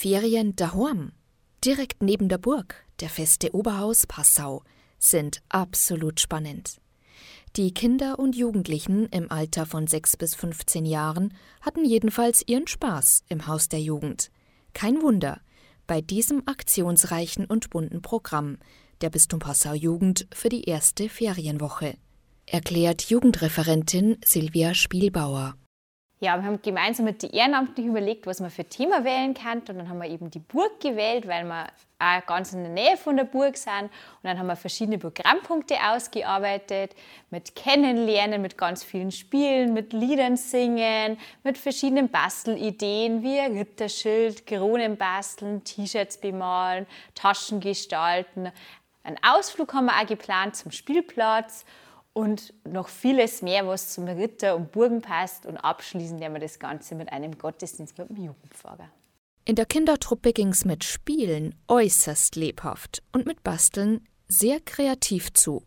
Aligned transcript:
Ferien 0.00 0.54
daheim, 0.54 1.10
direkt 1.64 2.04
neben 2.04 2.28
der 2.28 2.38
Burg, 2.38 2.86
der 3.00 3.08
Feste 3.08 3.52
Oberhaus 3.52 4.06
Passau, 4.06 4.62
sind 5.00 5.42
absolut 5.48 6.20
spannend. 6.20 6.80
Die 7.56 7.74
Kinder 7.74 8.20
und 8.20 8.36
Jugendlichen 8.36 9.06
im 9.06 9.28
Alter 9.28 9.66
von 9.66 9.88
6 9.88 10.16
bis 10.16 10.36
15 10.36 10.86
Jahren 10.86 11.34
hatten 11.60 11.84
jedenfalls 11.84 12.44
ihren 12.46 12.68
Spaß 12.68 13.24
im 13.28 13.48
Haus 13.48 13.68
der 13.68 13.80
Jugend. 13.80 14.30
Kein 14.72 15.02
Wunder, 15.02 15.40
bei 15.88 16.00
diesem 16.00 16.46
aktionsreichen 16.46 17.44
und 17.44 17.68
bunten 17.70 18.00
Programm 18.00 18.58
der 19.00 19.10
Bistum 19.10 19.40
Passau 19.40 19.72
Jugend 19.72 20.28
für 20.32 20.48
die 20.48 20.62
erste 20.62 21.08
Ferienwoche, 21.08 21.96
erklärt 22.46 23.02
Jugendreferentin 23.10 24.18
Silvia 24.24 24.74
Spielbauer. 24.74 25.56
Ja, 26.20 26.36
wir 26.36 26.46
haben 26.46 26.60
gemeinsam 26.60 27.04
mit 27.04 27.22
den 27.22 27.30
Ehrenamtlichen 27.30 27.92
überlegt, 27.92 28.26
was 28.26 28.40
man 28.40 28.50
für 28.50 28.64
Thema 28.64 29.04
wählen 29.04 29.34
kann. 29.34 29.60
Und 29.60 29.68
dann 29.68 29.88
haben 29.88 29.98
wir 29.98 30.08
eben 30.08 30.32
die 30.32 30.40
Burg 30.40 30.80
gewählt, 30.80 31.28
weil 31.28 31.44
wir 31.44 31.68
auch 32.00 32.26
ganz 32.26 32.52
in 32.52 32.64
der 32.64 32.72
Nähe 32.72 32.96
von 32.96 33.16
der 33.16 33.22
Burg 33.22 33.56
sind. 33.56 33.84
Und 33.84 33.90
dann 34.24 34.36
haben 34.36 34.48
wir 34.48 34.56
verschiedene 34.56 34.98
Programmpunkte 34.98 35.76
ausgearbeitet, 35.80 36.96
mit 37.30 37.54
Kennenlernen, 37.54 38.42
mit 38.42 38.58
ganz 38.58 38.82
vielen 38.82 39.12
Spielen, 39.12 39.72
mit 39.74 39.92
Liedern 39.92 40.36
singen, 40.36 41.18
mit 41.44 41.56
verschiedenen 41.56 42.08
Bastelideen 42.08 43.22
wie 43.22 43.38
ein 43.38 43.56
Ritterschild, 43.56 44.44
Kronen 44.44 44.96
basteln, 44.96 45.62
T-Shirts 45.62 46.18
bemalen, 46.18 46.86
Taschen 47.14 47.60
gestalten. 47.60 48.50
Einen 49.04 49.18
Ausflug 49.22 49.72
haben 49.72 49.86
wir 49.86 50.00
auch 50.00 50.06
geplant 50.06 50.56
zum 50.56 50.72
Spielplatz 50.72 51.64
und 52.18 52.52
noch 52.64 52.88
vieles 52.88 53.42
mehr, 53.42 53.64
was 53.68 53.90
zum 53.90 54.08
Ritter 54.08 54.56
und 54.56 54.72
Burgen 54.72 55.00
passt. 55.00 55.46
Und 55.46 55.56
abschließen 55.56 56.18
werden 56.18 56.32
wir 56.32 56.40
das 56.40 56.58
Ganze 56.58 56.96
mit 56.96 57.12
einem 57.12 57.38
Gottesdienst 57.38 57.96
mit 57.96 58.08
dem 58.08 58.16
Jugendpfarrer. 58.16 58.88
In 59.44 59.54
der 59.54 59.66
Kindertruppe 59.66 60.32
ging 60.32 60.48
es 60.48 60.64
mit 60.64 60.82
Spielen 60.82 61.54
äußerst 61.68 62.34
lebhaft 62.34 63.04
und 63.12 63.24
mit 63.24 63.44
Basteln 63.44 64.04
sehr 64.26 64.58
kreativ 64.58 65.32
zu. 65.32 65.62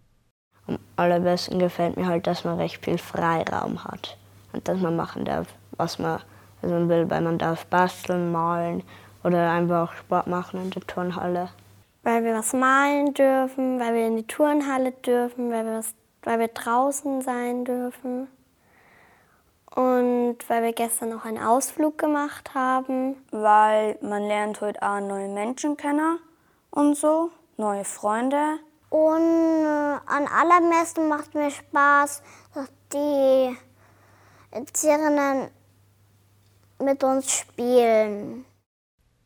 Am 0.68 0.78
allerbesten 0.98 1.58
gefällt 1.58 1.96
mir 1.96 2.06
halt, 2.06 2.28
dass 2.28 2.44
man 2.44 2.58
recht 2.58 2.84
viel 2.84 2.98
Freiraum 2.98 3.86
hat 3.86 4.18
und 4.52 4.68
dass 4.68 4.78
man 4.82 4.98
machen 4.98 5.24
darf, 5.24 5.48
was 5.78 6.00
man, 6.00 6.20
was 6.60 6.70
man 6.70 6.90
will, 6.90 7.10
weil 7.10 7.22
man 7.22 7.38
darf 7.38 7.66
basteln, 7.68 8.30
malen 8.30 8.84
oder 9.24 9.52
einfach 9.52 9.94
Sport 9.94 10.28
machen 10.28 10.62
in 10.62 10.70
der 10.72 10.82
Turnhalle. 10.82 11.48
Weil 12.04 12.26
wir 12.26 12.34
was 12.34 12.52
malen 12.52 13.14
dürfen, 13.14 13.80
weil 13.80 13.94
wir 13.94 14.08
in 14.08 14.18
die 14.18 14.28
Turnhalle 14.28 14.92
dürfen, 14.92 15.50
weil 15.50 15.66
wir 15.66 15.78
was 15.78 15.96
weil 16.24 16.40
wir 16.40 16.48
draußen 16.50 17.22
sein 17.22 17.66
dürfen 17.66 18.28
und 19.76 20.38
weil 20.48 20.64
wir 20.64 20.74
gestern 20.74 21.10
noch 21.10 21.26
einen 21.26 21.38
Ausflug 21.38 21.98
gemacht 21.98 22.54
haben. 22.54 23.16
Weil 23.32 23.98
man 24.02 24.24
lernt 24.24 24.60
heute 24.62 24.82
auch 24.82 25.00
neue 25.00 25.30
Menschen 25.30 25.78
kennen 25.78 26.20
und 26.72 26.98
so, 26.98 27.32
neue 27.58 27.86
Freunde. 27.86 28.60
Und 28.90 29.22
äh, 29.22 30.00
an 30.06 30.28
allermeisten 30.28 31.08
macht 31.08 31.34
mir 31.34 31.50
Spaß, 31.50 32.22
dass 32.54 32.68
die 32.92 33.58
Erzieherinnen 34.52 35.50
mit 36.80 37.02
uns 37.04 37.32
spielen. 37.32 38.44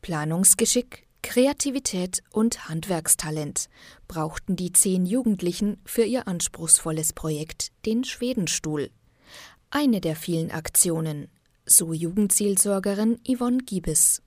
Planungsgeschick, 0.02 1.08
Kreativität 1.22 2.22
und 2.30 2.68
Handwerkstalent 2.68 3.68
brauchten 4.08 4.56
die 4.56 4.72
zehn 4.72 5.06
Jugendlichen 5.06 5.78
für 5.84 6.04
ihr 6.04 6.28
anspruchsvolles 6.28 7.12
Projekt, 7.12 7.72
den 7.84 8.04
Schwedenstuhl. 8.04 8.90
Eine 9.70 10.00
der 10.00 10.16
vielen 10.16 10.50
Aktionen, 10.50 11.28
so 11.64 11.92
Jugendzielsorgerin 11.92 13.18
Yvonne 13.26 13.58
Giebes. 13.58 14.22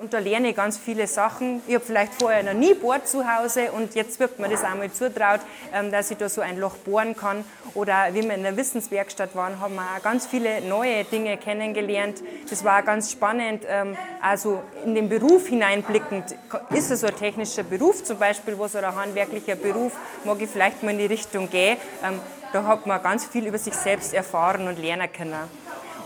Und 0.00 0.14
da 0.14 0.18
lerne 0.18 0.48
ich 0.48 0.56
ganz 0.56 0.78
viele 0.78 1.06
Sachen. 1.06 1.60
Ich 1.66 1.74
habe 1.74 1.84
vielleicht 1.84 2.14
vorher 2.14 2.42
noch 2.42 2.58
nie 2.58 2.72
bohrt 2.72 3.06
zu 3.06 3.22
Hause 3.30 3.70
und 3.72 3.94
jetzt 3.94 4.18
wird 4.18 4.38
mir 4.38 4.48
das 4.48 4.64
einmal 4.64 4.90
zutraut, 4.90 5.40
ähm, 5.74 5.92
dass 5.92 6.10
ich 6.10 6.16
da 6.16 6.30
so 6.30 6.40
ein 6.40 6.58
Loch 6.58 6.76
bohren 6.76 7.14
kann. 7.14 7.44
Oder 7.74 8.06
wie 8.12 8.22
wir 8.22 8.34
in 8.34 8.42
der 8.42 8.56
Wissenswerkstatt 8.56 9.36
waren, 9.36 9.60
haben 9.60 9.74
wir 9.74 9.82
auch 9.82 10.02
ganz 10.02 10.26
viele 10.26 10.62
neue 10.62 11.04
Dinge 11.04 11.36
kennengelernt. 11.36 12.22
Das 12.48 12.64
war 12.64 12.82
ganz 12.82 13.12
spannend. 13.12 13.64
Ähm, 13.68 13.94
also 14.22 14.62
in 14.86 14.94
den 14.94 15.10
Beruf 15.10 15.48
hineinblickend, 15.48 16.34
ist 16.70 16.90
es 16.90 17.02
so 17.02 17.06
ein 17.06 17.16
technischer 17.16 17.62
Beruf 17.62 18.02
zum 18.02 18.18
Beispiel, 18.18 18.58
was 18.58 18.74
oder 18.74 18.88
ein 18.88 18.96
handwerklicher 18.96 19.56
Beruf, 19.56 19.92
mag 20.24 20.40
ich 20.40 20.48
vielleicht 20.48 20.82
mal 20.82 20.92
in 20.92 20.98
die 20.98 21.06
Richtung 21.06 21.50
gehen. 21.50 21.76
Ähm, 22.02 22.18
da 22.54 22.64
hat 22.64 22.86
man 22.86 23.02
ganz 23.02 23.26
viel 23.26 23.46
über 23.46 23.58
sich 23.58 23.74
selbst 23.74 24.14
erfahren 24.14 24.66
und 24.66 24.78
lernen 24.78 25.12
können. 25.12 25.59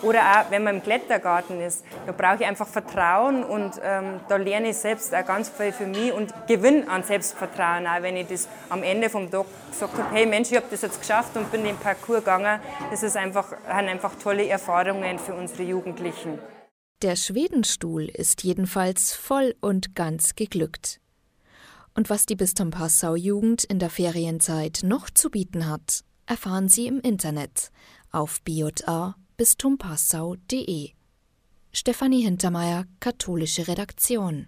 Oder 0.04 0.20
auch, 0.20 0.50
wenn 0.50 0.62
man 0.62 0.76
im 0.76 0.82
Klettergarten 0.82 1.60
ist, 1.60 1.84
da 2.06 2.12
brauche 2.12 2.36
ich 2.40 2.46
einfach 2.46 2.68
Vertrauen 2.68 3.42
und 3.42 3.72
ähm, 3.82 4.20
da 4.28 4.36
lerne 4.36 4.70
ich 4.70 4.76
selbst 4.76 5.14
auch 5.14 5.24
ganz 5.24 5.48
viel 5.48 5.72
für 5.72 5.86
mich 5.86 6.12
und 6.12 6.32
gewinne 6.46 6.88
an 6.88 7.02
Selbstvertrauen, 7.02 7.86
auch 7.86 8.02
wenn 8.02 8.16
ich 8.16 8.26
das 8.28 8.48
am 8.68 8.82
Ende 8.82 9.08
vom 9.08 9.30
Tag 9.30 9.46
gesagt 9.70 9.98
habe, 9.98 10.14
hey 10.14 10.26
Mensch, 10.26 10.50
ich 10.50 10.56
habe 10.56 10.66
das 10.70 10.82
jetzt 10.82 11.00
geschafft 11.00 11.36
und 11.36 11.50
bin 11.50 11.64
den 11.64 11.76
Parcours 11.76 12.18
gegangen. 12.18 12.60
Das 12.90 13.02
ist 13.02 13.16
einfach, 13.16 13.48
sind 13.48 13.88
einfach 13.88 14.14
tolle 14.22 14.46
Erfahrungen 14.46 15.18
für 15.18 15.34
unsere 15.34 15.62
Jugendlichen. 15.62 16.38
Der 17.02 17.16
Schwedenstuhl 17.16 18.04
ist 18.08 18.44
jedenfalls 18.44 19.12
voll 19.12 19.54
und 19.60 19.94
ganz 19.94 20.36
geglückt. 20.36 21.00
Und 21.94 22.10
was 22.10 22.26
die 22.26 22.36
Bistum 22.36 22.70
Passau 22.70 23.14
Jugend 23.14 23.64
in 23.64 23.78
der 23.78 23.90
Ferienzeit 23.90 24.80
noch 24.82 25.10
zu 25.10 25.30
bieten 25.30 25.68
hat, 25.68 26.00
erfahren 26.26 26.68
Sie 26.68 26.86
im 26.86 27.00
Internet 27.00 27.70
auf 28.10 28.40
bistumpassau.de 29.36 30.92
Stefanie 31.72 32.22
Hintermeier, 32.22 32.84
katholische 33.00 33.66
Redaktion 33.66 34.46